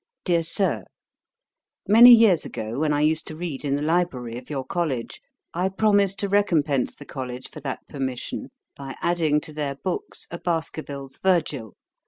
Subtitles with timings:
[0.25, 0.83] 'DEAR SIR,
[1.87, 5.21] 'Many years ago, when I used to read in the library of your College,
[5.53, 10.39] I promised to recompence the College for that permission, by adding to their books a
[10.39, 11.75] Baskerville's Virgil.